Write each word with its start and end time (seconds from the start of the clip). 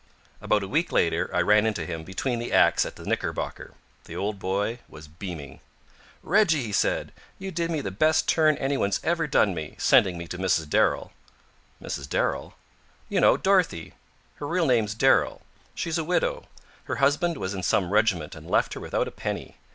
About 0.41 0.63
a 0.63 0.67
week 0.67 0.91
later 0.91 1.29
I 1.31 1.43
ran 1.43 1.67
into 1.67 1.85
him 1.85 2.03
between 2.03 2.39
the 2.39 2.51
acts 2.51 2.87
at 2.87 2.95
the 2.95 3.05
Knickerbocker. 3.05 3.75
The 4.05 4.15
old 4.15 4.39
boy 4.39 4.79
was 4.89 5.07
beaming. 5.07 5.59
"Reggie," 6.23 6.63
he 6.63 6.71
said, 6.71 7.11
"you 7.37 7.51
did 7.51 7.69
me 7.69 7.81
the 7.81 7.91
best 7.91 8.27
turn 8.27 8.55
anyone's 8.57 8.99
ever 9.03 9.27
done 9.27 9.53
me, 9.53 9.75
sending 9.77 10.17
me 10.17 10.27
to 10.29 10.39
Mrs. 10.39 10.67
Darrell." 10.67 11.11
"Mrs. 11.79 12.09
Darrell?" 12.09 12.55
"You 13.09 13.21
know. 13.21 13.37
Dorothea. 13.37 13.91
Her 14.37 14.47
real 14.47 14.65
name's 14.65 14.95
Darrell. 14.95 15.43
She's 15.75 15.99
a 15.99 16.03
widow. 16.03 16.47
Her 16.85 16.95
husband 16.95 17.37
was 17.37 17.53
in 17.53 17.61
some 17.61 17.93
regiment, 17.93 18.33
and 18.33 18.49
left 18.49 18.73
her 18.73 18.79
without 18.79 19.07
a 19.07 19.11
penny. 19.11 19.55